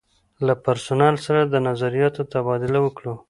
له 0.45 0.53
پرسونل 0.65 1.15
سره 1.25 1.41
د 1.45 1.55
نظریاتو 1.67 2.21
تبادله 2.33 2.79
وکړو. 2.83 3.13